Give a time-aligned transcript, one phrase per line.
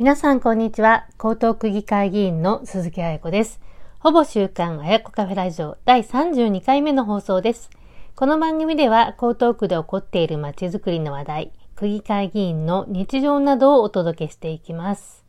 [0.00, 1.04] 皆さんこんにちは。
[1.22, 3.60] 江東区議会議員の鈴木彩子です。
[3.98, 7.68] ほぼ週刊彩子カフェラジオ第32回目の放送です。
[8.16, 15.22] この番組では江東区で起こっている街づくりの話題、区議会議員の日常などをお届けしていきます。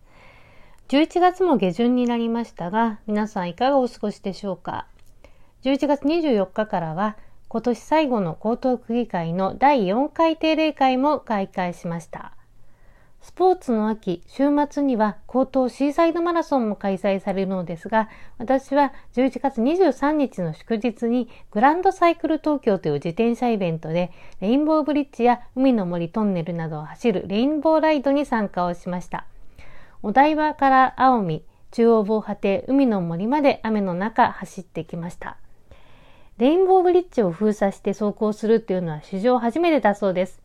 [0.88, 4.88] 11月も下旬になりましたが、皆さんいかがお過ごしでしょうか
[5.64, 7.18] ?11 月24日からは
[7.50, 12.38] 今年最後の江東区議会の第4回定例会も開会しました。
[13.22, 29.26] スポーツの秋、週末には江東シーサイドマラソンも開催されるのですが、私は11月23日の祝日にグランドサイクル東京という自転車イベントで、レインボーブリッジや海の森トンネルなどを走るレインボーライドに参加をしました。
[30.02, 35.38] お台場から青海、中央防波堤、海の森まで雨の中走ってきました。
[36.40, 40.41] レインボーブリッジを封鎖して走行するっていうのは史上初めてだそうです。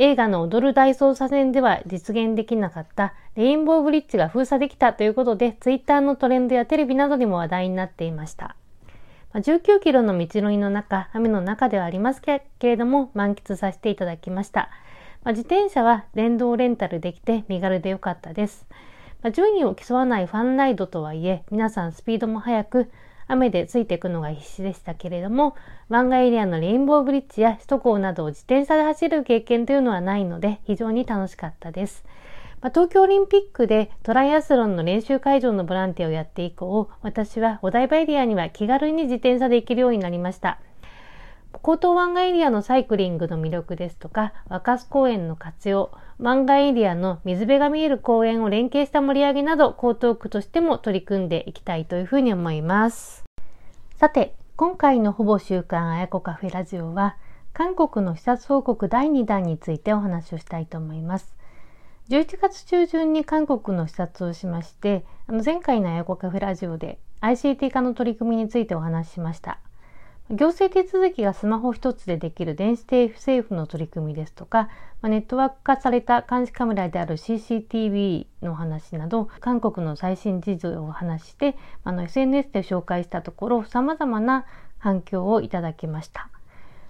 [0.00, 8.54] 映画の踊る大捜査線では実現できなかったレインボーブリッジが封鎖できたということで、ツイッターのトレンドやテレビなどにも話題になっていました。
[9.34, 14.70] 19キロの道のりの中、雨の中ではありますけれども、満喫させていただきました。
[15.24, 18.68] ま自転車は電動レンタルできて身軽で良かったです。
[19.24, 22.90] ま順位を競わないファンライドとはいえ、皆さんスピードも速く、
[23.28, 25.54] 雨でついていくのが必死でしたけれども、
[25.88, 32.04] 湾岸エリアのレインボーブリッジや首都高などを自転車で走る経験というのはないので、非常に楽しかったです。
[32.60, 40.58] まあ、東京オリンピックでトライアスロンの練習会場のボランティアをやって以降、私はお台場エリアには気軽に自転車で行けるようになりました。
[41.62, 53.24] 江東湾岸エリアのサイクリングの魅力ですとか、若洲公園の活用、湾岸エリアの水辺が見える公園を連携した盛り上げなど、江東区としても取り組んでいきたいというふうに思います。
[53.96, 57.16] さて、今回のほぼ週刊あやこカフェラジオは、
[57.52, 61.36] 韓国の視察報告第2弾についてお話をしたいと思います。
[62.08, 69.58] 11月中旬に韓国の視察をしまして、あの前回のあやこカフェラジオで ICT 化の取り組みについてお話ししました。
[70.30, 74.68] 行政手続きがスマホ一つでできる電子政府の取り組みですとか、
[75.00, 84.44] まネットワーク化された監視カメラである CCTV の話など、韓国の最新事情を話して、あの SNS で紹介したところ、様々な
[84.76, 86.28] 反響をいただきました。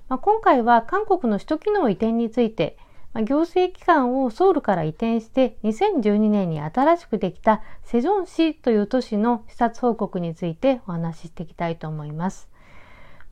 [0.09, 2.77] まあ、今回は韓国の首都機能移転について、
[3.13, 12.49] まあ、行政機関をソウルから移転して2012年に新しくできたセジョン市という都市の視察報告についてお話ししていきたいと思います。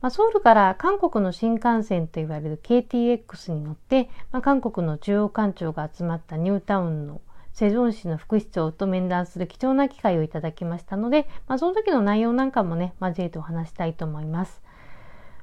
[0.01, 7.21] まあ、ソウルから韓国の新幹線といわれる KTX に乗って、まあ、韓国の中央官庁が集まったニュータウンの
[7.53, 14.61] セジョン市の副市長と面談する貴重な機会をいただきましたので、まあ、その時の内容なんかもね、交えてお話したいと思います。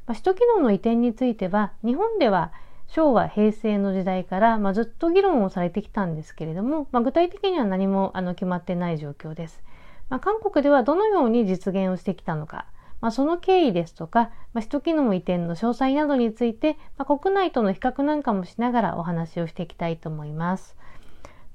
[0.06, 2.52] まあ、首都機能の移転については、日本では
[2.86, 9.60] 昭和、平成の時代から、まあ、ずっと議論をされてきたんですけれども、まあ、具体的には何もあの決まってない状況です。
[10.08, 12.66] まあ、韓国ではどのように実現をしてきたのか、
[13.04, 20.74] まあ、その経緯ですとか、まあ、首都機能移転の詳細などについて、まあ、国内との比較なんかもしながらお話をしていきたいと思います。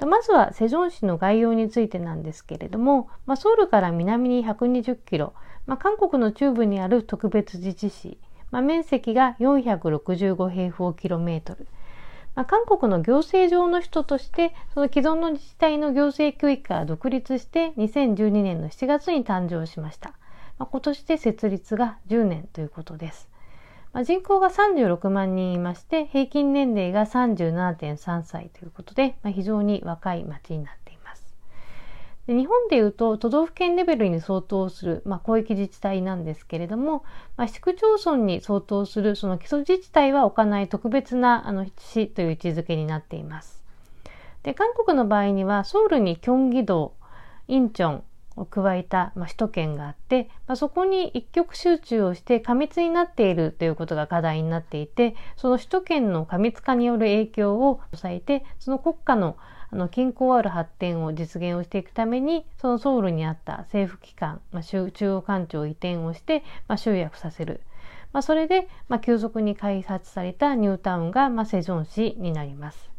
[0.06, 5.34] まずはセジョン市の概要についてなんですけれども、まあ、ソウルから南に120キロ、
[5.66, 8.20] まあ、韓国の中部にある特別自治市、
[8.52, 11.66] まあ、面積が465平方キロメートル。
[12.36, 20.14] まあ、韓国の行政上の首都として、その既存の自治体の行政区域から独立して2012年の7月に誕生しました。
[20.60, 23.30] まあ、今年で設立が10年ということです。
[23.94, 31.34] まあ、人口が36万人いまして、平均年齢が37.3歳ということで、まあ、非常に若い町になっています。
[32.28, 37.04] で日本でいうと、都道府県レベルに相当する、まあ、広域自治体なんですけれども、
[37.38, 43.64] まあ、市区町村に相当するその基礎自治体は置かない特別なあの市という位置づけになっています。
[44.44, 46.94] で韓国の場合には、ソウルにキョンギ道、
[47.48, 48.04] インチョン、
[48.40, 59.38] を加えた、まあ、首都圏があって、まあ、そこに一極集中をして過密になっているということが課題になっていてその首都圏の過密化による影響を抑えてその国家の
[59.72, 67.62] あの均衡ある発展を実現をしていくためにそのソウルにあった政府機関、まあ、中央官庁移転をして、まあ、集約させる。
[68.12, 72.90] まあ、それで、まあ、急速に開発されたニュータウンが、まあ、セジョン市になります。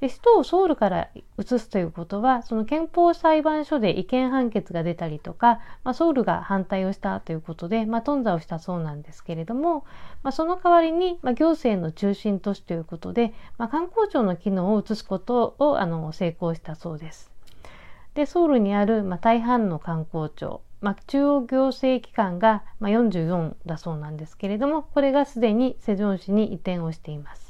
[0.00, 1.08] で首都をソウルから
[1.38, 9.84] 移すということはその憲法裁判所で違憲判決が出たりとか、まあ、ソウルが反対をしたということで、まあ、頓挫をしたそうなんですけれども、
[10.22, 17.30] まあ、その代わりに、まあ、行政の中心都市ということで、まあ、観光庁の機能を移すことをあの成功したそうです。
[18.14, 27.49] でソウルにある、まあ、大半の観光庁まあ、中央行政機関が、まあ、44だそうなんですけれどもこれがすでにセジョン市に移転をしています。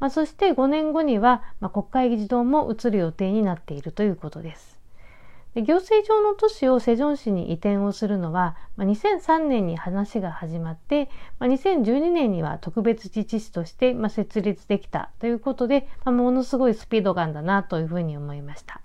[0.00, 4.78] まあ、そして5年後には、まあ、国会議事堂も移る予定になっているということです。
[5.54, 11.08] で行政上の都市をセジョン市に移転をするのは、まあ、2003年に話が始まって、
[11.38, 18.80] まあ、2012年には特別自治市として、まあ、設立できたということで、まあ、ものすごいスピード感だなというふうに思いました。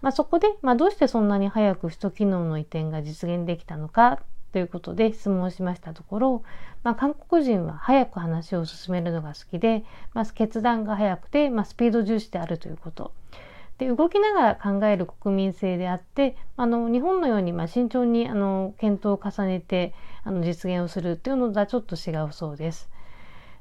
[0.00, 4.20] まあ、そこで、まあ、どうしてそんなに早く首都機能の移転が実現できたのか
[4.58, 6.42] ということで質問しましたところ、
[6.82, 9.84] まあ、韓国人は早く話を進めるのが好きで、
[10.14, 13.12] まあ、決断が早くて、まあ、スピード重視であるということ。
[13.78, 19.94] で動きながら考える国民性であってあの日本のようにまあ慎重にあの検討を重ねて
[20.24, 22.90] あの実現をするっていうのとはちょっと違うそうです。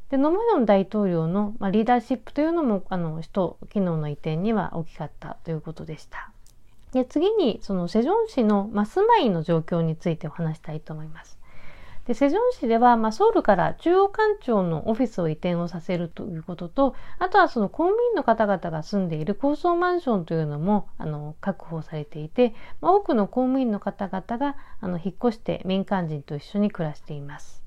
[0.10, 6.32] でノムヨン大統領の、ま、リーダーシップというのもあの首都機能の移転には大きかったということでした。
[6.92, 11.38] で次にそのセジョン市の、まあ、住まいの状況についてお話したいと思います。
[12.08, 27.67] でセジョン市では、まあ、ソウルから中央官庁のオフィスを移転をさせるということとあとはその公務員の方々が住んでいる高層マンションというのもあの確保されていて、まあ、多くの公務員の方々があの引っ越して民間人と一緒に暮らしています。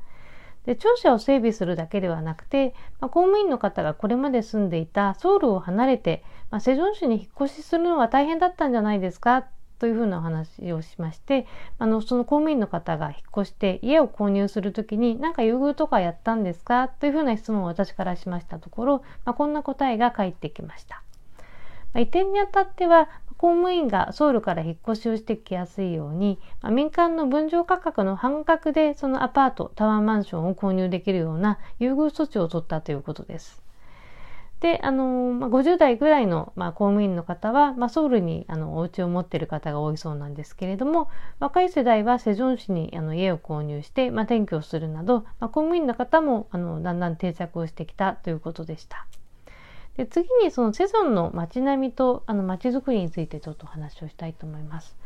[0.66, 9.46] で庁舎を整備するだけではなくて、まあ、公務員の方がこれまで住んでいたソウルを離れて、まあ、セジョン市に引っ越しするのは大変だったんじゃないですか
[9.78, 11.46] というふうなお話をしまして
[11.78, 21.02] あのその公務員の方が引っ越して家を購入する時に何か優遇とかやったんですかというふうな質問を私からしましたところ、まあ、こんな答えが返ってきました。
[21.94, 23.08] ま、移転にあたっては
[23.40, 33.62] 公務員がソウルから引っ越しをしてきやすいように、まあ、民間の分譲価格の半額でそのアパートタワーマンションを購入できるような優遇措置を取ったということです。
[34.60, 41.08] で、あの、まあ、50代ぐらいの、まあ、公務員の方は、まあ、ソウルにあのお家を持っている方が多いそうなんですけれども、
[41.38, 49.06] 若い世代はセジョン市にあの家を購入して、まあ、転居をするなど、まあ、公務員の方もあのだんだん定着をしてきたということでした。
[50.00, 54.96] で次にそのセゾンの街並みとあの街づくりについてちょっとお話をしたいと思います。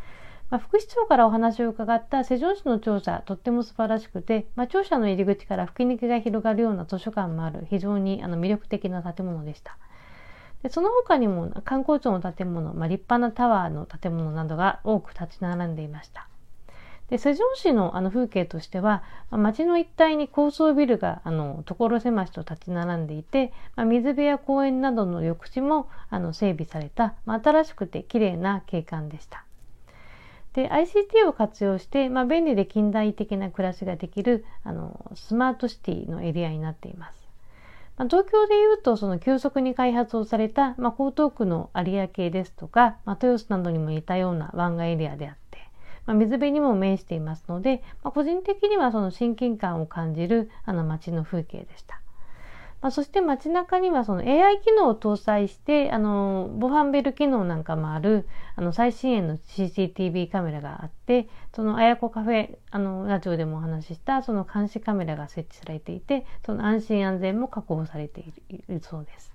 [0.51, 9.79] まあ、副市長からお話を伺ったセジョン市の庁舎とっても素晴らしくて、まあ、庁舎の入り口から吹き抜けが広がるような図書館もある非常にあの魅力的な建物でした。
[10.63, 16.29] でその他にも観光庁の建物、まあ、立派なタワーの建物などが多く立ち並んでいました。
[17.11, 29.45] でセジョン市のあの風景としては、まあ、街の一帯に高層ビルがあの所狭しと立ち並んでいて、まあ、水辺や公園などの緑地もあの整備された、まあ、新しくて綺麗な景観でした。
[30.55, 37.25] で ICT を活用して、まあ、便利で近代的な暮らしができるあのスマートシティのエリアになっています。
[37.97, 45.37] まあ、東京でいうとその急速に開発をされた、まあ、江東区の有明ですとか、まあ、豊洲などにも似たような湾岸エリアであっ、
[46.07, 52.01] まあ、水辺にも面していますので、まあ、個人的にはその親近感を感じるあの街の風景でした。
[52.85, 69.34] まあ、そして街中にはその AI 機能を搭載してあの防犯ベル機能なんかもあるあの最新鋭の CCTV カメラがあってそのあやこカフェあのラジオでもお話ししたその監視カメラが設置されていてその安心安全も確保されているそうです。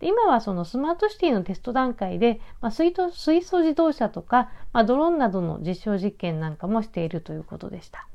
[0.00, 8.06] で今はそのスマートシティのテスト段階で、まあ、水水素自動車とか、まあ、ドローンなどの実証実験なんかもしているということでした。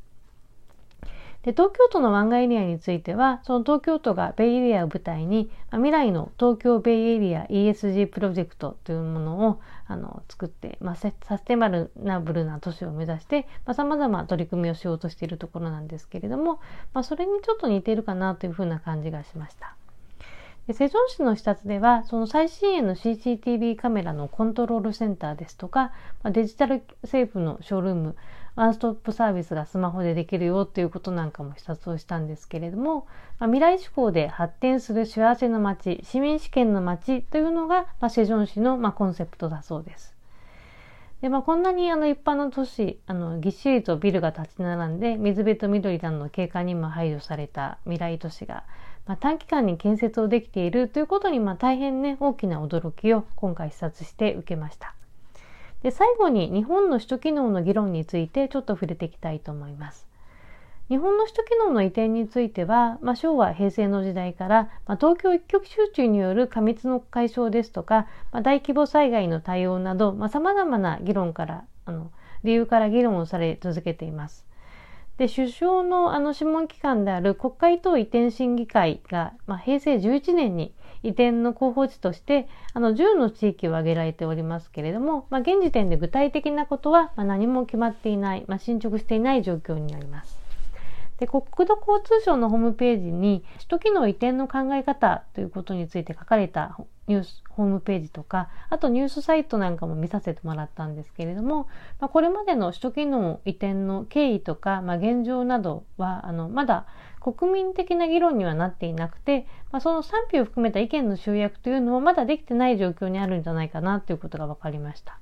[1.43, 16.59] で東京都の湾岸エリアについてはその東京都がベイエリアを舞台に、まあ、未来の東京ベイエリア ESG プロジェクトというものをあの作って、まあ、サステナブルな都市を目指してさまざ、ま取り組みをしようとしているところなんですけれども、
[16.93, 19.75] まあ、それにちょっと似ているかなというふうな感じがしました。
[20.71, 25.91] でセジョン市の視察ではその最新鋭の CCTV カメラのコントロールセンターですとか
[26.23, 28.15] デジタル政府のショールーム
[28.55, 33.05] ワンストップサービスがスマホでできるよっていうことなんかも視察をしたんですけれども、
[33.37, 40.15] まあ、未来志向で発展する幸せの街市民試験の街というのが、まあ、セジョン市の、まあ、コンセプトだそうです。
[41.21, 48.63] でまあ、こんなにあの一般の都市あのぎっしりとビルが立ち並んで水辺と緑などの景観にも配慮された未来都市が、
[49.05, 54.93] まあ、短期間に建設をできているということに、まあ、大変ね大きな驚きを今回視察して受けました。
[55.83, 60.07] で最後に日本の首都機能の議論についてちょっと触れていきたいと思います。
[60.89, 72.11] 日本の首都機能の移転については、まあ、昭和平成の時代から、まあ、東京一極集中による過密の解消ですとか、まあ、大規模災害の対応などさまざ、まな議論からあの
[72.43, 74.45] 理由から議論をされ続けています。
[75.21, 80.73] で首相のあの諮問機関である国会等移転審議会が、まあ、平成11年に
[81.03, 90.40] 移転の候補地としてあの10の地域を挙げられておりますけれども、まあ、現時点で具体的なことは、まあ、何も決まっていない、まあ、進捗していない状況になります。
[91.21, 96.75] で国土交通省のホームページに首都機能移転の考え方ということについて書かれた
[97.07, 101.67] ニュースホームページとかあとニュースサイトなんかも見させてもらったんですけれども、
[101.99, 106.87] まあ、これまでの首都機能移転の経緯とか、まあ、現状などはあのまだ
[107.19, 115.19] 国民的な議論にはなっていなくて、まあ、その賛否を含めた意見の集約というのもまだできてない状況にあるんじゃないかなということが分かりました。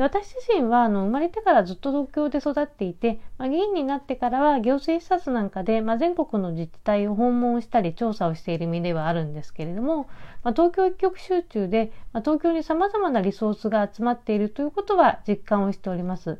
[0.00, 10.08] で私自身はあの生まれてからずっと東京で育っていて、まあ、議員になってからは行政視察なんかで、まあ、全国の自治体を訪問したり調査をしている身ではあるんですけれども、
[10.42, 16.38] まあ、東京一極集中で、ま東京に様々なリソースが集まっているということは実感をしております。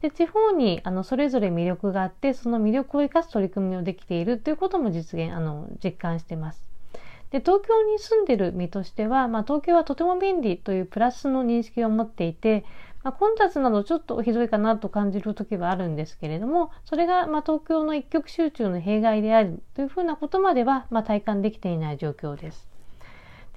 [0.00, 6.67] で地方にあのそれぞれ魅力があってその魅力を生かす取り組みをできているということも実現あの実感してます。
[7.30, 12.64] で東京に住んでる身としては、まあ、東京はとても便利というプラスの認識を持っていて、
[13.02, 22.68] まあ、混雑などちょっとひどいかなと感じる時はあるんですけれどもそれがま東京の一極集中の弊害であるというふうなことまではま体感できていない状況です。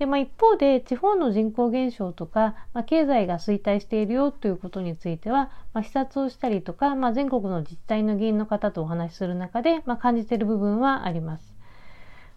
[0.01, 11.50] でまあ、一方で地方の人口減少とか、まあ、経済が衰退しているよということについては、まあ、視察をしたりとか、まあ、全国の自治体の議員の方とお話しする中で、まあ、感じている部分はあります。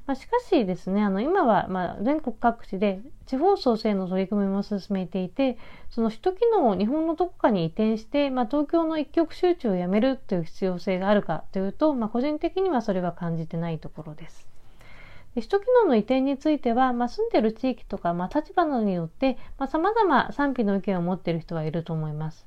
[0.07, 5.57] まあ、しかしですね、あの今はま全国各地で地方創生の取り組みも進めていて、
[5.89, 14.47] その首都機能を日本のどこかに移転して、まあ、東京の一極集中をやめるという必要性があるかというと、まあ、個人的にはそれは感じてないところです。
[15.35, 22.47] 首都機能の移転については、ま、住んでいる地域とか、ま、立場などによって、まあ、様々賛否の意見を持っている人はいると思います。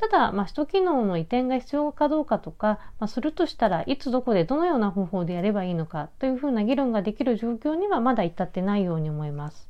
[0.00, 9.68] ただ、まあ、首都機能の移転が必要かどうかとか、まあ、するとしたらいつどこでどのような方法でやればいいのかというふうな議論ができる状況にはまだ至ってないように思います。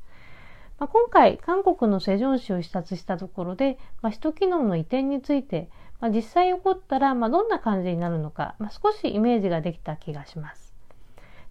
[0.79, 5.69] まあ、今回、韓国のセジョン市を視察したところで、まあ、首都機能の移転について、
[5.99, 10.70] まあ、実際起こったら、まあ、どんな感じになるのか、まあ、少しイメージができた気がします。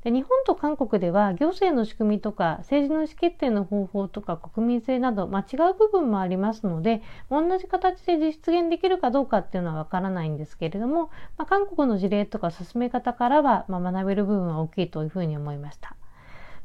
[0.02, 15.97] で日本と韓国では行政の仕組みとか政治の意思決定の方法とか国民性など、まあ、違う部分もありますので同じ形で実現できるかどうかっていうのはわからないんですけれども、まあ、韓国の事例とか進め方からは、まあ、学べる部分は大きいというふうに思いました。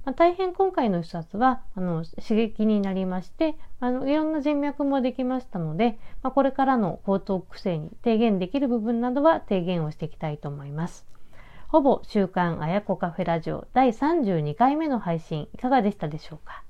[0.06, 11.15] まあ、大変今回の視察はあの刺激になりましてあのいろんな人脈もできましたので、まあ、これからの高等区政に提言できる部分などは提言をしていきたいと思います。
[11.68, 16.64] ほぼ週刊あやこカフェラジオ第32回目の配信いかがでしたでしょうか、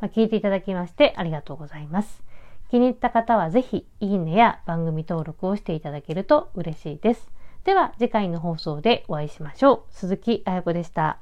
[0.00, 2.22] まあ、聞いていただきましてありがとうございます。
[2.70, 7.30] 気に入った方はぜひいいねや番組登録をしていただけると嬉しいです。
[7.64, 9.92] では次回の放送でお会いしましょう。
[9.92, 11.18] 鈴木あやこでした。